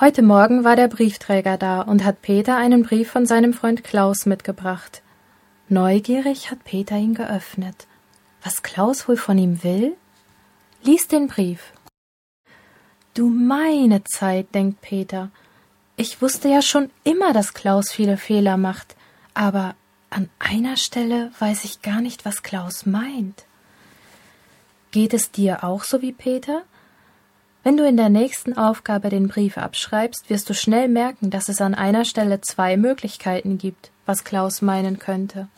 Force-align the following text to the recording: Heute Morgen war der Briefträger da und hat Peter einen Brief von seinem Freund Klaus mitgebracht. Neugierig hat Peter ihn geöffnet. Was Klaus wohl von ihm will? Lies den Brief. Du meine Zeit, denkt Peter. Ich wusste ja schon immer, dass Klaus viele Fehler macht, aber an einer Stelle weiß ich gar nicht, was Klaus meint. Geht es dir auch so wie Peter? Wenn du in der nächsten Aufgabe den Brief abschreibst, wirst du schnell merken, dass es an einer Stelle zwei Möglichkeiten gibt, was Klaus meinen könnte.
Heute 0.00 0.22
Morgen 0.22 0.62
war 0.62 0.76
der 0.76 0.86
Briefträger 0.86 1.58
da 1.58 1.80
und 1.80 2.04
hat 2.04 2.22
Peter 2.22 2.56
einen 2.56 2.84
Brief 2.84 3.10
von 3.10 3.26
seinem 3.26 3.52
Freund 3.52 3.82
Klaus 3.82 4.26
mitgebracht. 4.26 5.02
Neugierig 5.68 6.52
hat 6.52 6.62
Peter 6.62 6.96
ihn 6.96 7.14
geöffnet. 7.14 7.88
Was 8.44 8.62
Klaus 8.62 9.08
wohl 9.08 9.16
von 9.16 9.36
ihm 9.38 9.64
will? 9.64 9.96
Lies 10.84 11.08
den 11.08 11.26
Brief. 11.26 11.72
Du 13.12 13.28
meine 13.28 14.04
Zeit, 14.04 14.54
denkt 14.54 14.82
Peter. 14.82 15.30
Ich 15.96 16.22
wusste 16.22 16.48
ja 16.48 16.62
schon 16.62 16.92
immer, 17.02 17.32
dass 17.32 17.52
Klaus 17.52 17.90
viele 17.90 18.18
Fehler 18.18 18.56
macht, 18.56 18.94
aber 19.34 19.74
an 20.10 20.30
einer 20.38 20.76
Stelle 20.76 21.32
weiß 21.40 21.64
ich 21.64 21.82
gar 21.82 22.00
nicht, 22.00 22.24
was 22.24 22.44
Klaus 22.44 22.86
meint. 22.86 23.46
Geht 24.92 25.12
es 25.12 25.32
dir 25.32 25.64
auch 25.64 25.82
so 25.82 26.02
wie 26.02 26.12
Peter? 26.12 26.62
Wenn 27.68 27.76
du 27.76 27.86
in 27.86 27.98
der 27.98 28.08
nächsten 28.08 28.56
Aufgabe 28.56 29.10
den 29.10 29.28
Brief 29.28 29.58
abschreibst, 29.58 30.30
wirst 30.30 30.48
du 30.48 30.54
schnell 30.54 30.88
merken, 30.88 31.28
dass 31.28 31.50
es 31.50 31.60
an 31.60 31.74
einer 31.74 32.06
Stelle 32.06 32.40
zwei 32.40 32.78
Möglichkeiten 32.78 33.58
gibt, 33.58 33.90
was 34.06 34.24
Klaus 34.24 34.62
meinen 34.62 34.98
könnte. 34.98 35.48